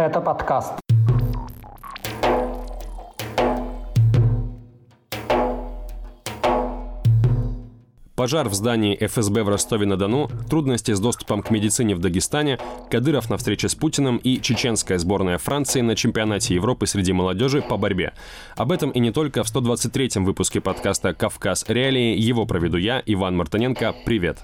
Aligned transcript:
Это 0.00 0.22
подкаст. 0.22 0.72
Пожар 8.16 8.48
в 8.48 8.54
здании 8.54 8.96
ФСБ 8.98 9.42
в 9.42 9.50
Ростове-на-Дону, 9.50 10.30
трудности 10.48 10.92
с 10.94 11.00
доступом 11.00 11.42
к 11.42 11.50
медицине 11.50 11.94
в 11.94 11.98
Дагестане, 11.98 12.58
Кадыров 12.90 13.28
на 13.28 13.36
встрече 13.36 13.68
с 13.68 13.74
Путиным 13.74 14.16
и 14.16 14.40
чеченская 14.40 14.96
сборная 14.96 15.36
Франции 15.36 15.82
на 15.82 15.94
чемпионате 15.94 16.54
Европы 16.54 16.86
среди 16.86 17.12
молодежи 17.12 17.60
по 17.60 17.76
борьбе. 17.76 18.14
Об 18.56 18.72
этом 18.72 18.92
и 18.92 19.00
не 19.00 19.12
только 19.12 19.44
в 19.44 19.54
123-м 19.54 20.24
выпуске 20.24 20.62
подкаста 20.62 21.12
«Кавказ. 21.12 21.66
Реалии». 21.68 22.18
Его 22.18 22.46
проведу 22.46 22.78
я, 22.78 23.02
Иван 23.04 23.36
Мартыненко. 23.36 23.94
Привет! 24.06 24.38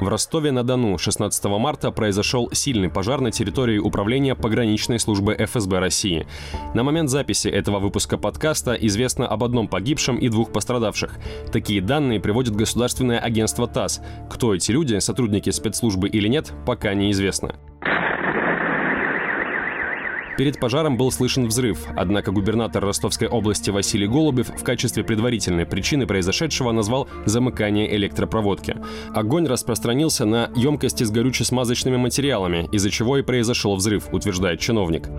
В 0.00 0.08
Ростове-на-Дону 0.08 0.96
16 0.96 1.44
марта 1.44 1.90
произошел 1.90 2.50
сильный 2.52 2.88
пожар 2.88 3.20
на 3.20 3.30
территории 3.30 3.76
управления 3.76 4.34
пограничной 4.34 4.98
службы 4.98 5.36
ФСБ 5.38 5.78
России. 5.78 6.26
На 6.74 6.82
момент 6.82 7.10
записи 7.10 7.48
этого 7.48 7.80
выпуска 7.80 8.16
подкаста 8.16 8.72
известно 8.72 9.28
об 9.28 9.44
одном 9.44 9.68
погибшем 9.68 10.16
и 10.16 10.30
двух 10.30 10.52
пострадавших. 10.52 11.18
Такие 11.52 11.82
данные 11.82 12.18
приводит 12.18 12.56
государственное 12.56 13.18
агентство 13.18 13.68
ТАСС. 13.68 14.00
Кто 14.30 14.54
эти 14.54 14.72
люди, 14.72 14.98
сотрудники 15.00 15.50
спецслужбы 15.50 16.08
или 16.08 16.28
нет, 16.28 16.50
пока 16.64 16.94
неизвестно. 16.94 17.56
Перед 20.40 20.58
пожаром 20.58 20.96
был 20.96 21.12
слышен 21.12 21.46
взрыв, 21.48 21.86
однако 21.94 22.32
губернатор 22.32 22.82
Ростовской 22.82 23.28
области 23.28 23.68
Василий 23.68 24.06
Голубев 24.06 24.48
в 24.48 24.64
качестве 24.64 25.04
предварительной 25.04 25.66
причины 25.66 26.06
произошедшего 26.06 26.72
назвал 26.72 27.08
замыкание 27.26 27.94
электропроводки. 27.94 28.74
Огонь 29.14 29.46
распространился 29.46 30.24
на 30.24 30.50
емкости 30.56 31.04
с 31.04 31.10
горюче-смазочными 31.10 31.98
материалами, 31.98 32.70
из-за 32.72 32.88
чего 32.88 33.18
и 33.18 33.22
произошел 33.22 33.76
взрыв, 33.76 34.14
утверждает 34.14 34.60
чиновник. 34.60 35.10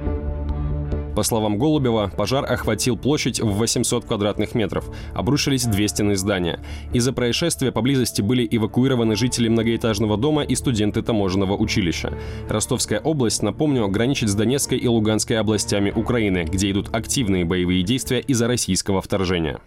По 1.15 1.23
словам 1.23 1.57
Голубева, 1.57 2.11
пожар 2.15 2.51
охватил 2.51 2.97
площадь 2.97 3.39
в 3.39 3.53
800 3.53 4.05
квадратных 4.05 4.55
метров. 4.55 4.89
Обрушились 5.13 5.65
две 5.65 5.87
стены 5.87 6.15
здания. 6.15 6.59
Из-за 6.93 7.13
происшествия 7.13 7.71
поблизости 7.71 8.21
были 8.21 8.47
эвакуированы 8.49 9.15
жители 9.15 9.47
многоэтажного 9.47 10.17
дома 10.17 10.43
и 10.43 10.55
студенты 10.55 11.01
таможенного 11.01 11.55
училища. 11.55 12.13
Ростовская 12.49 12.99
область, 12.99 13.43
напомню, 13.43 13.87
граничит 13.87 14.29
с 14.29 14.35
Донецкой 14.35 14.77
и 14.77 14.87
Луганской 14.87 15.37
областями 15.37 15.91
Украины, 15.91 16.45
где 16.49 16.71
идут 16.71 16.93
активные 16.93 17.45
боевые 17.45 17.83
действия 17.83 18.19
из-за 18.19 18.47
российского 18.47 19.01
вторжения. 19.01 19.59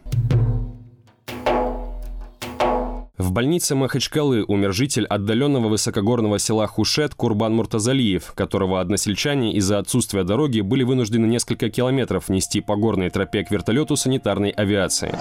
Больнице 3.34 3.74
Махачкалы 3.74 4.44
умер 4.46 4.72
житель 4.72 5.06
отдаленного 5.06 5.68
высокогорного 5.68 6.38
села 6.38 6.68
Хушет 6.68 7.16
Курбан 7.16 7.52
Муртазалиев, 7.54 8.32
которого 8.34 8.80
односельчане 8.80 9.54
из-за 9.54 9.78
отсутствия 9.78 10.22
дороги 10.22 10.60
были 10.60 10.84
вынуждены 10.84 11.26
несколько 11.26 11.68
километров 11.68 12.28
нести 12.28 12.60
по 12.60 12.76
горной 12.76 13.10
тропе 13.10 13.44
к 13.44 13.50
вертолету 13.50 13.96
санитарной 13.96 14.50
авиации. 14.50 15.12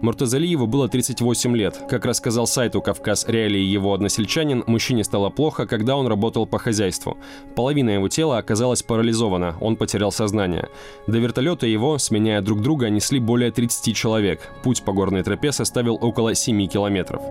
Муртазалиеву 0.00 0.66
было 0.66 0.88
38 0.88 1.56
лет. 1.56 1.78
Как 1.88 2.06
рассказал 2.06 2.46
сайту 2.46 2.80
«Кавказ 2.80 3.26
Реалии» 3.28 3.60
его 3.60 3.92
односельчанин, 3.92 4.64
мужчине 4.66 5.04
стало 5.04 5.28
плохо, 5.28 5.66
когда 5.66 5.96
он 5.96 6.06
работал 6.06 6.46
по 6.46 6.58
хозяйству. 6.58 7.18
Половина 7.54 7.90
его 7.90 8.08
тела 8.08 8.38
оказалась 8.38 8.82
парализована, 8.82 9.56
он 9.60 9.76
потерял 9.76 10.10
сознание. 10.10 10.68
До 11.06 11.18
вертолета 11.18 11.66
его, 11.66 11.98
сменяя 11.98 12.40
друг 12.40 12.62
друга, 12.62 12.88
несли 12.88 13.18
более 13.18 13.50
30 13.50 13.94
человек. 13.94 14.40
Путь 14.62 14.82
по 14.82 14.92
горной 14.92 15.22
тропе 15.22 15.52
составил 15.52 15.98
около 16.00 16.34
7 16.34 16.66
километров. 16.66 17.22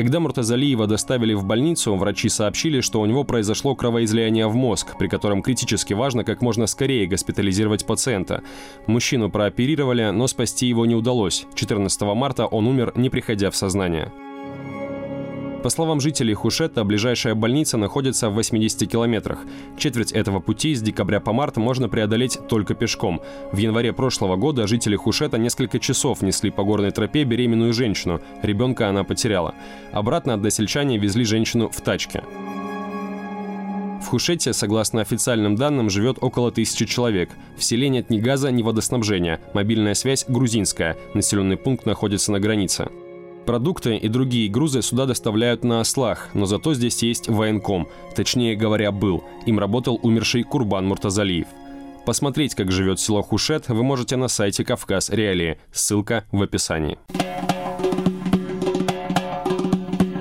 Когда 0.00 0.18
Муртазалиева 0.18 0.86
доставили 0.86 1.34
в 1.34 1.44
больницу, 1.44 1.94
врачи 1.94 2.30
сообщили, 2.30 2.80
что 2.80 3.02
у 3.02 3.04
него 3.04 3.22
произошло 3.22 3.74
кровоизлияние 3.74 4.46
в 4.46 4.54
мозг, 4.54 4.96
при 4.98 5.08
котором 5.08 5.42
критически 5.42 5.92
важно 5.92 6.24
как 6.24 6.40
можно 6.40 6.66
скорее 6.66 7.06
госпитализировать 7.06 7.84
пациента. 7.84 8.42
Мужчину 8.86 9.28
прооперировали, 9.28 10.08
но 10.08 10.26
спасти 10.26 10.66
его 10.68 10.86
не 10.86 10.94
удалось. 10.94 11.46
14 11.54 12.00
марта 12.14 12.46
он 12.46 12.66
умер, 12.66 12.94
не 12.96 13.10
приходя 13.10 13.50
в 13.50 13.56
сознание. 13.56 14.10
По 15.62 15.68
словам 15.68 16.00
жителей 16.00 16.32
Хушета, 16.32 16.84
ближайшая 16.84 17.34
больница 17.34 17.76
находится 17.76 18.30
в 18.30 18.34
80 18.34 18.90
километрах. 18.90 19.40
Четверть 19.76 20.12
этого 20.12 20.40
пути 20.40 20.74
с 20.74 20.80
декабря 20.80 21.20
по 21.20 21.34
март 21.34 21.58
можно 21.58 21.88
преодолеть 21.90 22.38
только 22.48 22.74
пешком. 22.74 23.20
В 23.52 23.58
январе 23.58 23.92
прошлого 23.92 24.36
года 24.36 24.66
жители 24.66 24.96
Хушета 24.96 25.36
несколько 25.36 25.78
часов 25.78 26.22
несли 26.22 26.50
по 26.50 26.64
горной 26.64 26.92
тропе 26.92 27.24
беременную 27.24 27.74
женщину. 27.74 28.22
Ребенка 28.42 28.88
она 28.88 29.04
потеряла. 29.04 29.54
Обратно 29.92 30.32
односельчане 30.32 30.96
везли 30.96 31.24
женщину 31.24 31.68
в 31.68 31.78
тачке. 31.82 32.22
В 34.02 34.06
Хушете, 34.06 34.54
согласно 34.54 35.02
официальным 35.02 35.56
данным, 35.56 35.90
живет 35.90 36.16
около 36.22 36.50
тысячи 36.50 36.86
человек. 36.86 37.28
В 37.58 37.62
селе 37.62 37.90
нет 37.90 38.08
ни 38.08 38.18
газа, 38.18 38.50
ни 38.50 38.62
водоснабжения. 38.62 39.40
Мобильная 39.52 39.92
связь 39.92 40.24
грузинская. 40.26 40.96
Населенный 41.12 41.58
пункт 41.58 41.84
находится 41.84 42.32
на 42.32 42.40
границе. 42.40 42.88
Продукты 43.46 43.96
и 43.96 44.08
другие 44.08 44.48
грузы 44.50 44.82
сюда 44.82 45.06
доставляют 45.06 45.64
на 45.64 45.80
ослах, 45.80 46.28
но 46.34 46.46
зато 46.46 46.74
здесь 46.74 47.02
есть 47.02 47.28
военком, 47.28 47.88
точнее 48.14 48.54
говоря, 48.54 48.92
был. 48.92 49.24
Им 49.46 49.58
работал 49.58 49.98
умерший 50.02 50.42
Курбан 50.42 50.86
Муртазалиев. 50.86 51.46
Посмотреть, 52.06 52.54
как 52.54 52.70
живет 52.70 53.00
село 53.00 53.22
Хушет, 53.22 53.68
вы 53.68 53.82
можете 53.82 54.16
на 54.16 54.28
сайте 54.28 54.64
Кавказ 54.64 55.10
Реалии. 55.10 55.58
Ссылка 55.72 56.24
в 56.32 56.42
описании. 56.42 56.98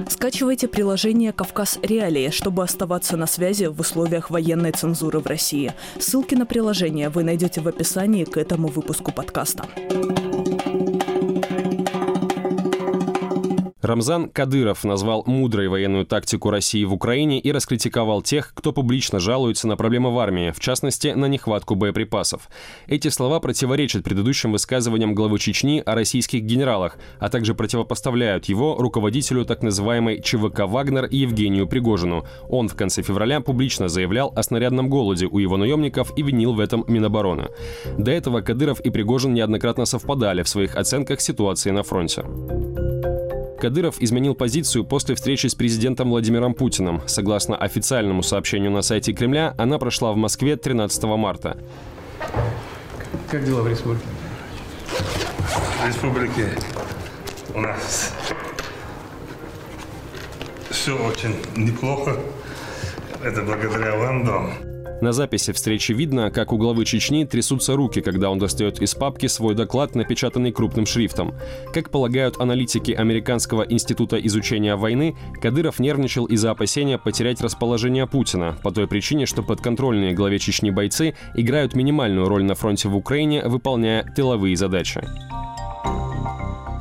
Скачивайте 0.09 0.67
приложение 0.67 1.31
«Кавказ 1.31 1.79
Реалии», 1.81 2.29
чтобы 2.29 2.63
оставаться 2.63 3.17
на 3.17 3.25
связи 3.25 3.65
в 3.65 3.79
условиях 3.79 4.29
военной 4.29 4.71
цензуры 4.71 5.19
в 5.19 5.25
России. 5.25 5.73
Ссылки 5.97 6.35
на 6.35 6.45
приложение 6.45 7.09
вы 7.09 7.23
найдете 7.23 7.61
в 7.61 7.67
описании 7.67 8.25
к 8.25 8.37
этому 8.37 8.67
выпуску 8.67 9.11
подкаста. 9.11 9.65
Рамзан 13.89 14.29
Кадыров 14.29 14.83
назвал 14.83 15.23
мудрой 15.25 15.67
военную 15.67 16.05
тактику 16.05 16.51
России 16.51 16.83
в 16.83 16.93
Украине 16.93 17.39
и 17.39 17.51
раскритиковал 17.51 18.21
тех, 18.21 18.53
кто 18.53 18.71
публично 18.71 19.19
жалуется 19.19 19.67
на 19.67 19.77
проблемы 19.77 20.13
в 20.13 20.19
армии, 20.19 20.51
в 20.51 20.59
частности, 20.59 21.07
на 21.07 21.25
нехватку 21.25 21.73
боеприпасов. 21.73 22.49
Эти 22.85 23.07
слова 23.07 23.39
противоречат 23.39 24.03
предыдущим 24.03 24.51
высказываниям 24.51 25.15
главы 25.15 25.39
Чечни 25.39 25.81
о 25.83 25.95
российских 25.95 26.43
генералах, 26.43 26.97
а 27.17 27.29
также 27.29 27.55
противопоставляют 27.55 28.45
его 28.45 28.75
руководителю 28.77 29.43
так 29.43 29.63
называемой 29.63 30.21
ЧВК 30.21 30.67
«Вагнер» 30.67 31.07
Евгению 31.09 31.67
Пригожину. 31.67 32.27
Он 32.47 32.67
в 32.67 32.75
конце 32.75 33.01
февраля 33.01 33.41
публично 33.41 33.89
заявлял 33.89 34.31
о 34.35 34.43
снарядном 34.43 34.87
голоде 34.87 35.25
у 35.25 35.39
его 35.39 35.57
наемников 35.57 36.15
и 36.15 36.21
винил 36.21 36.53
в 36.53 36.59
этом 36.59 36.85
Минобороны. 36.87 37.47
До 37.97 38.11
этого 38.11 38.41
Кадыров 38.41 38.81
и 38.81 38.91
Пригожин 38.91 39.33
неоднократно 39.33 39.85
совпадали 39.85 40.43
в 40.43 40.47
своих 40.47 40.75
оценках 40.75 41.21
ситуации 41.21 41.71
на 41.71 41.81
фронте. 41.81 42.23
Кадыров 43.59 43.95
изменил 43.99 44.35
позицию 44.35 44.85
после 44.85 45.15
встречи 45.15 45.47
с 45.47 45.55
президентом 45.55 46.09
Владимиром 46.09 46.53
Путиным. 46.53 47.01
Согласно 47.07 47.57
официальному 47.57 48.23
сообщению 48.23 48.71
на 48.71 48.81
сайте 48.81 49.11
Кремля, 49.11 49.53
она 49.57 49.77
прошла 49.77 50.13
в 50.13 50.15
Москве 50.15 50.55
13 50.55 51.03
марта. 51.03 51.57
Как 53.29 53.43
дела 53.43 53.61
в 53.61 53.67
республике? 53.67 54.05
В 55.83 55.87
республике 55.87 56.49
у 57.53 57.59
нас 57.59 58.13
все 60.69 60.97
очень 60.97 61.35
неплохо. 61.57 62.17
Это 63.21 63.41
благодаря 63.43 63.97
вам, 63.97 64.25
дом. 64.25 64.68
На 65.01 65.13
записи 65.13 65.53
встречи 65.53 65.93
видно, 65.93 66.29
как 66.29 66.51
у 66.51 66.57
главы 66.57 66.83
Чечни 66.83 67.23
трясутся 67.23 67.75
руки, 67.75 68.01
когда 68.01 68.29
он 68.29 68.37
достает 68.37 68.81
из 68.81 68.95
папки 68.95 69.27
свой 69.27 69.55
доклад, 69.55 69.95
напечатанный 69.95 70.51
крупным 70.51 70.85
шрифтом. 70.85 71.33
Как 71.73 71.89
полагают 71.89 72.39
аналитики 72.39 72.91
Американского 72.91 73.63
института 73.63 74.17
изучения 74.17 74.75
войны, 74.75 75.15
Кадыров 75.41 75.79
нервничал 75.79 76.25
из-за 76.25 76.51
опасения 76.51 76.97
потерять 76.97 77.39
расположение 77.39 78.07
Путина, 78.07 78.57
по 78.61 78.71
той 78.71 78.87
причине, 78.87 79.25
что 79.25 79.41
подконтрольные 79.41 80.13
главе 80.13 80.37
Чечни 80.37 80.69
бойцы 80.69 81.15
играют 81.33 81.75
минимальную 81.75 82.27
роль 82.27 82.43
на 82.43 82.55
фронте 82.55 82.89
в 82.89 82.95
Украине, 82.97 83.43
выполняя 83.45 84.03
тыловые 84.03 84.57
задачи. 84.57 85.01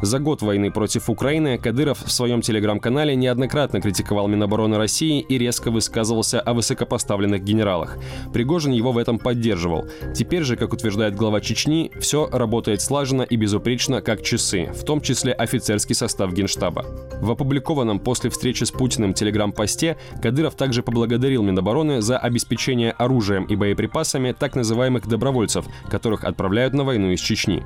За 0.00 0.20
год 0.20 0.42
войны 0.42 0.70
против 0.70 1.10
Украины 1.10 1.58
Кадыров 1.58 2.04
в 2.04 2.12
своем 2.12 2.40
телеграм-канале 2.40 3.16
неоднократно 3.16 3.80
критиковал 3.80 4.28
Минобороны 4.28 4.76
России 4.76 5.20
и 5.20 5.38
резко 5.38 5.72
высказывался 5.72 6.40
о 6.40 6.54
высокопоставленных 6.54 7.42
генералах. 7.42 7.98
Пригожин 8.32 8.70
его 8.72 8.92
в 8.92 8.98
этом 8.98 9.18
поддерживал. 9.18 9.86
Теперь 10.14 10.44
же, 10.44 10.56
как 10.56 10.72
утверждает 10.72 11.16
глава 11.16 11.40
Чечни, 11.40 11.90
все 11.98 12.28
работает 12.30 12.80
слаженно 12.80 13.22
и 13.22 13.36
безупречно, 13.36 14.00
как 14.00 14.22
часы, 14.22 14.70
в 14.72 14.84
том 14.84 15.00
числе 15.00 15.32
офицерский 15.32 15.96
состав 15.96 16.32
Генштаба. 16.32 16.86
В 17.20 17.32
опубликованном 17.32 17.98
после 17.98 18.30
встречи 18.30 18.62
с 18.62 18.70
Путиным 18.70 19.14
телеграм-посте 19.14 19.96
Кадыров 20.22 20.54
также 20.54 20.84
поблагодарил 20.84 21.42
Минобороны 21.42 22.00
за 22.02 22.18
обеспечение 22.18 22.92
оружием 22.92 23.44
и 23.46 23.56
боеприпасами 23.56 24.30
так 24.30 24.54
называемых 24.54 25.08
добровольцев, 25.08 25.64
которых 25.90 26.22
отправляют 26.22 26.72
на 26.72 26.84
войну 26.84 27.10
из 27.10 27.20
Чечни. 27.20 27.64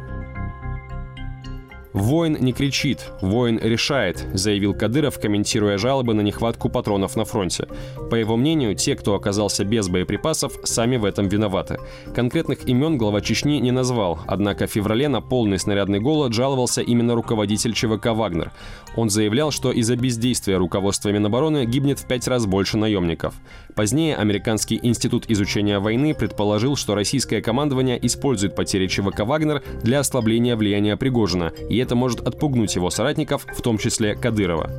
«Воин 1.93 2.39
не 2.41 2.53
кричит, 2.53 3.11
воин 3.21 3.59
решает», 3.63 4.27
заявил 4.33 4.73
Кадыров, 4.73 5.21
комментируя 5.21 5.77
жалобы 5.77 6.15
на 6.15 6.23
нехватку 6.23 6.71
патронов 6.71 7.17
на 7.17 7.25
фронте. 7.25 7.67
По 8.11 8.15
его 8.15 8.37
мнению, 8.37 8.75
те, 8.75 8.97
кто 8.97 9.15
оказался 9.15 9.65
без 9.65 9.89
боеприпасов, 9.89 10.59
сами 10.65 10.97
в 10.97 11.05
этом 11.05 11.29
виноваты. 11.29 11.79
Конкретных 12.15 12.67
имен 12.67 12.97
глава 12.97 13.21
Чечни 13.21 13.59
не 13.61 13.73
назвал, 13.73 14.21
однако 14.27 14.67
в 14.67 14.71
феврале 14.71 15.09
на 15.09 15.21
полный 15.21 15.59
снарядный 15.59 16.01
голод 16.01 16.33
жаловался 16.33 16.81
именно 16.81 17.15
руководитель 17.15 17.75
ЧВК 17.75 18.07
«Вагнер». 18.07 18.53
Он 18.97 19.11
заявлял, 19.11 19.51
что 19.51 19.71
из-за 19.71 19.97
бездействия 19.97 20.57
руководства 20.57 21.11
Минобороны 21.11 21.65
гибнет 21.65 21.99
в 21.99 22.07
пять 22.07 22.29
раз 22.29 22.47
больше 22.47 22.77
наемников. 22.77 23.35
Позднее 23.75 24.17
Американский 24.17 24.79
институт 24.83 25.25
изучения 25.29 25.79
войны 25.79 26.15
предположил, 26.15 26.77
что 26.77 26.95
российское 26.95 27.41
командование 27.41 27.99
использует 28.05 28.55
потери 28.55 28.87
ЧВК 28.87 29.21
«Вагнер» 29.21 29.63
для 29.83 30.01
ослабления 30.01 30.57
влияния 30.57 30.97
Пригожина, 30.97 31.53
это 31.83 31.95
может 31.95 32.27
отпугнуть 32.27 32.75
его 32.75 32.91
соратников, 32.91 33.47
в 33.47 33.61
том 33.63 33.79
числе 33.79 34.15
Кадырова. 34.15 34.71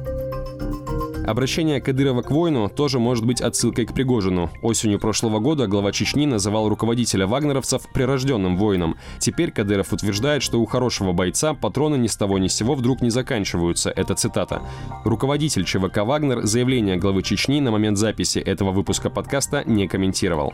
Обращение 1.26 1.80
Кадырова 1.80 2.22
к 2.22 2.32
воину 2.32 2.70
тоже 2.70 3.00
может 3.00 3.26
быть 3.26 3.40
отсылкой 3.40 3.86
к 3.86 3.94
Пригожину. 3.94 4.50
Осенью 4.62 5.00
прошлого 5.00 5.40
года 5.40 5.68
глава 5.68 5.94
Чечни 5.94 6.26
называл 6.26 6.68
руководителя 6.68 7.28
вагнеровцев 7.28 7.84
прирожденным 7.94 8.58
воином. 8.58 8.98
Теперь 9.20 9.52
Кадыров 9.52 9.94
утверждает, 9.94 10.44
что 10.44 10.60
у 10.60 10.66
хорошего 10.66 11.14
бойца 11.14 11.54
патроны 11.54 11.96
ни 11.96 12.08
с 12.08 12.18
того 12.18 12.40
ни 12.40 12.48
с 12.48 12.56
сего 12.56 12.76
вдруг 12.76 13.02
не 13.02 13.10
заканчиваются. 13.10 13.90
Это 13.90 14.16
цитата. 14.16 14.64
Руководитель 15.06 15.64
ЧВК 15.64 16.00
«Вагнер» 16.00 16.44
заявление 16.44 16.98
главы 16.98 17.24
Чечни 17.24 17.62
на 17.62 17.72
момент 17.72 17.98
записи 17.98 18.40
этого 18.40 18.72
выпуска 18.72 19.10
подкаста 19.10 19.64
не 19.66 19.88
комментировал. 19.88 20.54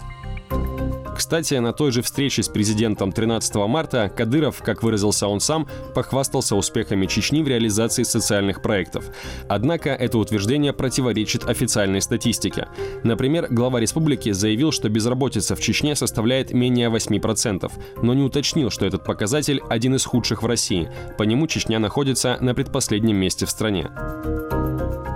Кстати, 1.20 1.56
на 1.56 1.74
той 1.74 1.92
же 1.92 2.02
встрече 2.02 2.44
с 2.44 2.48
президентом 2.48 3.12
13 3.12 3.54
марта 3.68 4.10
Кадыров, 4.10 4.64
как 4.64 4.84
выразился 4.84 5.28
он 5.28 5.42
сам, 5.42 5.68
похвастался 5.94 6.56
успехами 6.56 7.08
Чечни 7.08 7.44
в 7.44 7.48
реализации 7.50 8.04
социальных 8.04 8.62
проектов. 8.62 9.04
Однако 9.50 9.90
это 9.90 10.18
утверждение 10.18 10.72
противоречит 10.72 11.44
официальной 11.44 12.02
статистике. 12.02 12.70
Например, 13.04 13.48
глава 13.50 13.82
республики 13.82 14.32
заявил, 14.32 14.72
что 14.72 14.88
безработица 14.88 15.58
в 15.58 15.60
Чечне 15.60 15.94
составляет 15.94 16.54
менее 16.54 16.90
8%, 16.90 17.70
но 18.02 18.14
не 18.14 18.24
уточнил, 18.24 18.70
что 18.70 18.86
этот 18.86 19.04
показатель 19.04 19.62
один 19.68 19.96
из 19.96 20.06
худших 20.06 20.42
в 20.42 20.46
России. 20.46 20.90
По 21.18 21.24
нему 21.24 21.48
Чечня 21.48 21.80
находится 21.80 22.38
на 22.40 22.56
предпоследнем 22.56 23.18
месте 23.18 23.46
в 23.46 23.50
стране. 23.50 23.92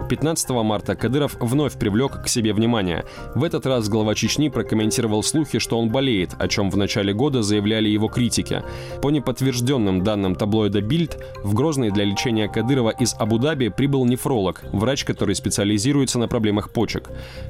15 0.09 0.49
марта 0.49 0.95
Кадыров 0.95 1.37
вновь 1.39 1.73
привлек 1.73 2.23
к 2.23 2.27
себе 2.27 2.53
внимание. 2.53 3.05
В 3.35 3.43
этот 3.43 3.65
раз 3.65 3.87
глава 3.87 4.15
Чечни 4.15 4.49
прокомментировал 4.49 5.23
слухи, 5.23 5.59
что 5.59 5.79
он 5.79 5.89
болеет, 5.89 6.31
о 6.37 6.47
чем 6.47 6.69
в 6.69 6.77
начале 6.77 7.13
года 7.13 7.41
заявляли 7.41 7.89
его 7.89 8.09
критики. 8.09 8.63
По 9.01 9.09
неподтвержденным 9.09 10.03
данным 10.03 10.35
таблоида 10.35 10.81
«Бильд», 10.81 11.17
в 11.43 11.53
Грозный 11.53 11.89
для 11.89 12.03
лечения 12.03 12.47
Кадырова 12.47 12.89
из 12.89 13.15
Абу-Даби 13.17 13.69
прибыл 13.69 14.05
нефролог, 14.05 14.61
врач, 14.71 15.05
который 15.05 15.35
специализируется 15.35 16.19
на 16.19 16.27
проблемах 16.27 16.71
почек. 16.71 17.09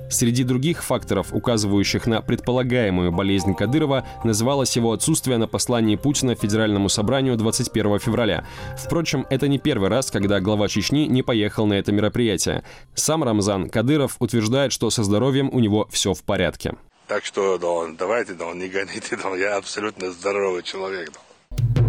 Среди 0.10 0.44
других 0.44 0.84
факторов, 0.84 1.34
указывающих 1.34 2.06
на 2.08 2.22
предполагаемую 2.22 3.12
болезнь 3.12 3.56
Кадырова, 3.56 4.06
называлось 4.24 4.76
его 4.76 4.94
отсутствие 4.94 5.38
на 5.38 5.48
послании 5.48 5.96
Путина 5.96 6.36
Федеральному 6.36 6.90
собранию 6.90 7.36
21 7.36 8.00
февраля. 8.00 8.46
Впрочем, 8.78 9.26
это 9.30 9.48
не 9.48 9.58
первый 9.58 9.90
раз, 9.90 10.12
когда 10.12 10.40
глава 10.40 10.68
Чечни 10.68 11.08
не 11.08 11.24
поехал 11.24 11.66
на 11.66 11.74
это 11.74 11.92
мероприятие 11.92 12.53
мероприятия. 12.54 12.64
Сам 12.96 13.24
Рамзан 13.24 13.70
Кадыров 13.70 14.16
утверждает, 14.20 14.72
что 14.72 14.90
со 14.90 15.04
здоровьем 15.04 15.50
у 15.52 15.60
него 15.60 15.88
все 15.92 16.14
в 16.14 16.24
порядке. 16.24 16.76
Так 17.08 17.26
что, 17.26 17.58
да, 17.58 17.94
давайте, 17.98 18.34
да, 18.34 18.52
не 18.54 18.68
гоните, 18.68 19.18
да, 19.22 19.36
я 19.36 19.58
абсолютно 19.58 20.12
здоровый 20.12 20.64
человек. 20.64 21.12
Да. 21.56 21.83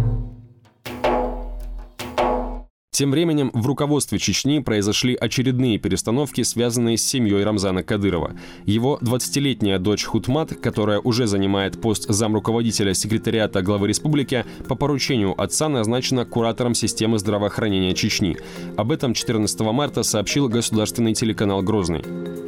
Тем 2.95 3.11
временем 3.11 3.51
в 3.53 3.67
руководстве 3.67 4.19
Чечни 4.19 4.59
произошли 4.59 5.15
очередные 5.15 5.77
перестановки, 5.77 6.43
связанные 6.43 6.97
с 6.97 7.03
семьей 7.03 7.43
Рамзана 7.43 7.83
Кадырова. 7.83 8.35
Его 8.63 8.97
20-летняя 9.01 9.79
дочь 9.79 10.05
Хутмат, 10.05 10.55
которая 10.55 11.01
уже 11.01 11.27
занимает 11.27 11.81
пост 11.81 12.05
замруководителя 12.07 12.93
секретариата 12.93 13.61
главы 13.61 13.89
республики, 13.89 14.45
по 14.69 14.75
поручению 14.75 15.33
отца 15.37 15.67
назначена 15.67 16.23
куратором 16.23 16.73
системы 16.73 17.19
здравоохранения 17.19 17.93
Чечни. 17.93 18.37
Об 18.77 18.93
этом 18.93 19.13
14 19.13 19.59
марта 19.59 20.01
сообщил 20.03 20.47
государственный 20.47 21.13
телеканал 21.13 21.61
«Грозный». 21.63 22.44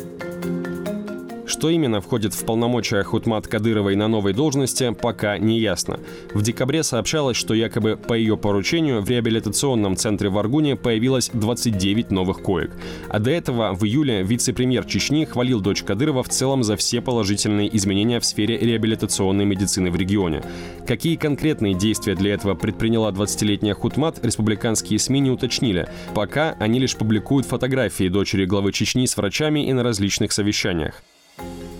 Что 1.47 1.69
именно 1.69 2.01
входит 2.01 2.33
в 2.33 2.43
полномочия 2.43 3.01
Хутмат 3.03 3.47
Кадыровой 3.47 3.95
на 3.95 4.09
новой 4.09 4.33
должности, 4.33 4.93
пока 4.93 5.37
не 5.37 5.59
ясно. 5.59 5.97
В 6.33 6.41
декабре 6.41 6.83
сообщалось, 6.83 7.37
что 7.37 7.53
якобы 7.53 7.95
по 7.95 8.13
ее 8.13 8.35
поручению 8.35 9.01
в 9.01 9.09
реабилитационном 9.09 9.95
центре 9.95 10.27
в 10.27 10.37
Аргуне 10.37 10.75
появилось 10.75 11.31
29 11.33 12.11
новых 12.11 12.41
коек. 12.41 12.71
А 13.07 13.19
до 13.19 13.31
этого 13.31 13.73
в 13.73 13.85
июле 13.85 14.23
вице-премьер 14.23 14.83
Чечни 14.83 15.23
хвалил 15.23 15.61
дочь 15.61 15.83
Кадырова 15.83 16.21
в 16.21 16.27
целом 16.27 16.63
за 16.63 16.75
все 16.75 16.99
положительные 16.99 17.75
изменения 17.77 18.19
в 18.19 18.25
сфере 18.25 18.57
реабилитационной 18.57 19.45
медицины 19.45 19.89
в 19.89 19.95
регионе. 19.95 20.43
Какие 20.85 21.15
конкретные 21.15 21.75
действия 21.75 22.15
для 22.15 22.33
этого 22.33 22.55
предприняла 22.55 23.11
20-летняя 23.11 23.73
Хутмат, 23.73 24.19
республиканские 24.21 24.99
СМИ 24.99 25.21
не 25.21 25.31
уточнили. 25.31 25.87
Пока 26.13 26.57
они 26.59 26.79
лишь 26.79 26.97
публикуют 26.97 27.47
фотографии 27.47 28.09
дочери 28.09 28.43
главы 28.43 28.73
Чечни 28.73 29.05
с 29.05 29.15
врачами 29.15 29.65
и 29.65 29.71
на 29.71 29.81
различных 29.81 30.33
совещаниях. 30.33 31.01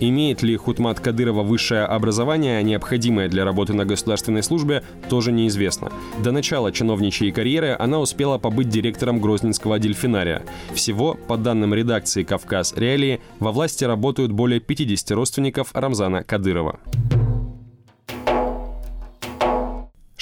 Имеет 0.00 0.42
ли 0.42 0.56
Хутмат 0.56 1.00
Кадырова 1.00 1.42
высшее 1.42 1.82
образование, 1.82 2.62
необходимое 2.62 3.28
для 3.28 3.44
работы 3.44 3.74
на 3.74 3.84
государственной 3.84 4.42
службе, 4.42 4.84
тоже 5.08 5.32
неизвестно. 5.32 5.90
До 6.22 6.30
начала 6.30 6.70
чиновничьей 6.70 7.32
карьеры 7.32 7.74
она 7.78 7.98
успела 7.98 8.38
побыть 8.38 8.68
директором 8.68 9.20
Грозненского 9.20 9.78
дельфинария. 9.78 10.42
Всего, 10.72 11.14
по 11.14 11.36
данным 11.36 11.74
редакции 11.74 12.22
«Кавказ 12.22 12.74
Реалии», 12.76 13.20
во 13.40 13.50
власти 13.50 13.84
работают 13.84 14.30
более 14.30 14.60
50 14.60 15.10
родственников 15.12 15.70
Рамзана 15.74 16.22
Кадырова. 16.22 16.78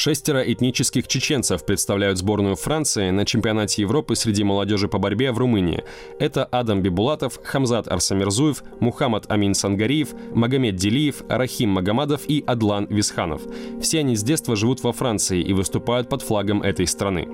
Шестеро 0.06 0.40
этнических 0.40 1.08
чеченцев 1.08 1.66
представляют 1.66 2.18
сборную 2.18 2.54
Франции 2.54 3.10
на 3.10 3.24
чемпионате 3.24 3.82
Европы 3.82 4.14
среди 4.14 4.44
молодежи 4.44 4.86
по 4.86 4.98
борьбе 4.98 5.32
в 5.32 5.38
Румынии. 5.38 5.82
Это 6.20 6.44
Адам 6.44 6.80
Бибулатов, 6.80 7.40
Хамзат 7.42 7.88
Арсамирзуев, 7.88 8.62
Мухаммад 8.78 9.28
Амин 9.28 9.52
Сангариев, 9.52 10.10
Магомед 10.32 10.76
Делиев, 10.76 11.24
Рахим 11.28 11.70
Магомадов 11.70 12.20
и 12.28 12.44
Адлан 12.46 12.86
Висханов. 12.88 13.42
Все 13.82 13.98
они 13.98 14.14
с 14.14 14.22
детства 14.22 14.54
живут 14.54 14.80
во 14.84 14.92
Франции 14.92 15.42
и 15.42 15.52
выступают 15.52 16.08
под 16.08 16.22
флагом 16.22 16.62
этой 16.62 16.86
страны. 16.86 17.26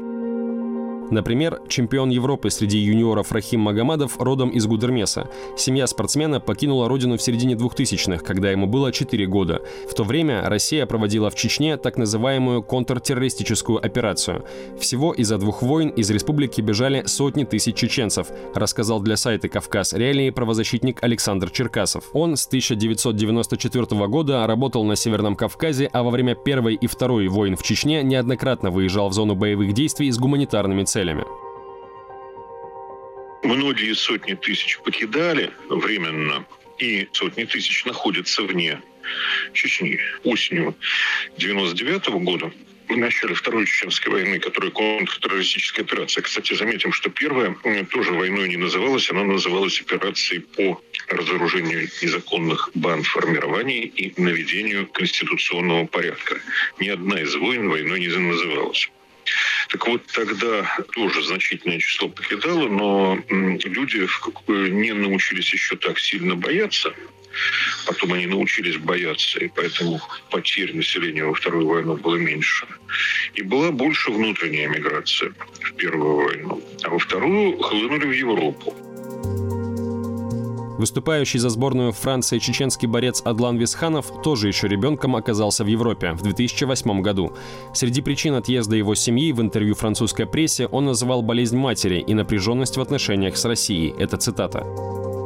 Например, 1.12 1.60
чемпион 1.68 2.08
Европы 2.08 2.48
среди 2.48 2.78
юниоров 2.78 3.32
Рахим 3.32 3.60
Магомадов 3.60 4.18
родом 4.18 4.48
из 4.48 4.66
Гудермеса. 4.66 5.28
Семья 5.58 5.86
спортсмена 5.86 6.40
покинула 6.40 6.88
родину 6.88 7.18
в 7.18 7.22
середине 7.22 7.54
2000-х, 7.54 8.24
когда 8.24 8.50
ему 8.50 8.66
было 8.66 8.90
4 8.90 9.26
года. 9.26 9.60
В 9.90 9.92
то 9.92 10.04
время 10.04 10.48
Россия 10.48 10.86
проводила 10.86 11.28
в 11.28 11.34
Чечне 11.34 11.76
так 11.76 11.98
называемую 11.98 12.62
контртеррористическую 12.62 13.84
операцию. 13.84 14.46
Всего 14.80 15.12
из-за 15.12 15.36
двух 15.36 15.60
войн 15.60 15.90
из 15.90 16.10
республики 16.10 16.62
бежали 16.62 17.02
сотни 17.04 17.44
тысяч 17.44 17.74
чеченцев, 17.74 18.28
рассказал 18.54 19.00
для 19.00 19.16
сайта 19.16 19.50
«Кавказ 19.50 19.92
Реалии» 19.92 20.30
правозащитник 20.30 21.02
Александр 21.02 21.50
Черкасов. 21.50 22.04
Он 22.14 22.38
с 22.38 22.46
1994 22.46 23.84
года 24.06 24.46
работал 24.46 24.82
на 24.84 24.96
Северном 24.96 25.36
Кавказе, 25.36 25.90
а 25.92 26.04
во 26.04 26.08
время 26.08 26.34
Первой 26.36 26.74
и 26.74 26.86
Второй 26.86 27.28
войн 27.28 27.54
в 27.56 27.62
Чечне 27.62 28.02
неоднократно 28.02 28.70
выезжал 28.70 29.10
в 29.10 29.12
зону 29.12 29.34
боевых 29.34 29.74
действий 29.74 30.10
с 30.10 30.18
гуманитарными 30.18 30.84
целями 30.84 31.01
целями. 31.02 31.24
Многие 33.42 33.94
сотни 33.94 34.34
тысяч 34.34 34.78
покидали 34.84 35.50
временно, 35.68 36.44
и 36.78 37.08
сотни 37.12 37.44
тысяч 37.44 37.84
находятся 37.84 38.42
вне 38.42 38.80
Чечни. 39.52 39.98
Осенью 40.22 40.74
99 41.38 42.08
-го 42.08 42.20
года 42.20 42.52
в 42.88 42.96
начале 42.96 43.34
Второй 43.34 43.66
Чеченской 43.66 44.12
войны, 44.12 44.38
которая 44.38 44.70
контртеррористическая 44.70 45.84
операция. 45.84 46.22
Кстати, 46.22 46.54
заметим, 46.54 46.92
что 46.92 47.10
первая 47.10 47.56
тоже 47.90 48.12
войной 48.12 48.48
не 48.48 48.56
называлась, 48.56 49.10
она 49.10 49.24
называлась 49.24 49.80
операцией 49.80 50.40
по 50.56 50.80
разоружению 51.08 51.88
незаконных 52.02 52.70
банд 52.74 53.06
формирований 53.06 53.82
и 54.00 54.20
наведению 54.20 54.86
конституционного 54.86 55.86
порядка. 55.86 56.40
Ни 56.78 56.88
одна 56.88 57.20
из 57.20 57.34
войн 57.34 57.68
войной 57.68 58.00
не 58.00 58.08
называлась. 58.08 58.90
Так 59.72 59.88
вот, 59.88 60.06
тогда 60.12 60.76
тоже 60.92 61.22
значительное 61.22 61.78
число 61.78 62.08
покидало, 62.08 62.68
но 62.68 63.18
люди 63.28 64.06
не 64.48 64.92
научились 64.92 65.52
еще 65.52 65.76
так 65.76 65.98
сильно 65.98 66.36
бояться, 66.36 66.92
Потом 67.86 68.12
они 68.12 68.26
научились 68.26 68.76
бояться, 68.76 69.40
и 69.40 69.48
поэтому 69.48 70.00
потерь 70.30 70.76
населения 70.76 71.24
во 71.24 71.32
Вторую 71.32 71.66
войну 71.66 71.96
было 71.96 72.16
меньше. 72.16 72.66
И 73.34 73.42
была 73.42 73.70
больше 73.70 74.10
внутренняя 74.10 74.68
миграция 74.68 75.32
в 75.62 75.72
Первую 75.74 76.26
войну. 76.26 76.62
А 76.82 76.90
во 76.90 76.98
Вторую 76.98 77.58
хлынули 77.58 78.06
в 78.06 78.12
Европу. 78.12 78.76
Выступающий 80.82 81.38
за 81.38 81.48
сборную 81.48 81.92
Франции 81.92 82.40
чеченский 82.40 82.88
борец 82.88 83.22
Адлан 83.24 83.56
Висханов 83.56 84.20
тоже 84.24 84.48
еще 84.48 84.66
ребенком 84.66 85.14
оказался 85.14 85.62
в 85.62 85.68
Европе 85.68 86.10
в 86.10 86.22
2008 86.22 87.02
году. 87.02 87.32
Среди 87.72 88.00
причин 88.00 88.34
отъезда 88.34 88.74
его 88.74 88.96
семьи 88.96 89.30
в 89.30 89.40
интервью 89.40 89.76
французской 89.76 90.26
прессе 90.26 90.66
он 90.66 90.86
называл 90.86 91.22
болезнь 91.22 91.56
матери 91.56 92.00
и 92.00 92.14
напряженность 92.14 92.78
в 92.78 92.80
отношениях 92.80 93.36
с 93.36 93.44
Россией. 93.44 93.94
Это 93.96 94.16
цитата. 94.16 95.21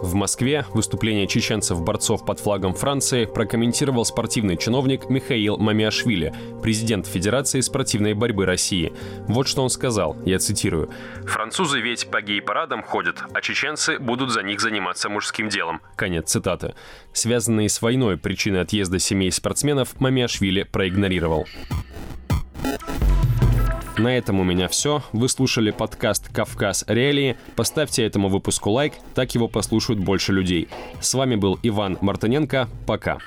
В 0.00 0.14
Москве 0.14 0.64
выступление 0.74 1.26
чеченцев-борцов 1.26 2.24
под 2.24 2.38
флагом 2.38 2.72
Франции 2.72 3.24
прокомментировал 3.24 4.04
спортивный 4.04 4.56
чиновник 4.56 5.10
Михаил 5.10 5.58
Мамиашвили, 5.58 6.32
президент 6.62 7.06
Федерации 7.06 7.60
спортивной 7.60 8.14
борьбы 8.14 8.46
России. 8.46 8.92
Вот 9.26 9.48
что 9.48 9.62
он 9.62 9.70
сказал, 9.70 10.16
я 10.24 10.38
цитирую. 10.38 10.90
«Французы 11.24 11.80
ведь 11.80 12.10
по 12.10 12.22
гей-парадам 12.22 12.82
ходят, 12.82 13.24
а 13.34 13.40
чеченцы 13.40 13.98
будут 13.98 14.30
за 14.30 14.42
них 14.42 14.60
заниматься 14.60 15.08
мужским 15.08 15.48
делом». 15.48 15.80
Конец 15.96 16.30
цитаты. 16.30 16.74
Связанные 17.12 17.68
с 17.68 17.82
войной 17.82 18.16
причины 18.16 18.58
отъезда 18.58 19.00
семей 19.00 19.32
спортсменов 19.32 20.00
Мамиашвили 20.00 20.62
проигнорировал. 20.62 21.46
На 23.98 24.16
этом 24.16 24.38
у 24.38 24.44
меня 24.44 24.68
все. 24.68 25.02
Вы 25.12 25.28
слушали 25.28 25.72
подкаст 25.72 26.28
«Кавказ 26.28 26.84
Реалии». 26.86 27.36
Поставьте 27.56 28.04
этому 28.04 28.28
выпуску 28.28 28.70
лайк, 28.70 28.92
так 29.14 29.34
его 29.34 29.48
послушают 29.48 29.98
больше 29.98 30.32
людей. 30.32 30.68
С 31.00 31.14
вами 31.14 31.34
был 31.34 31.58
Иван 31.64 31.98
Мартыненко. 32.00 32.68
Пока. 32.86 33.18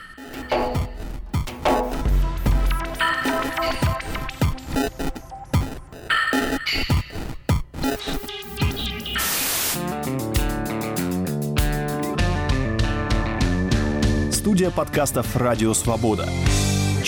Студия 14.32 14.72
подкастов 14.72 15.36
«Радио 15.36 15.74
Свобода». 15.74 16.30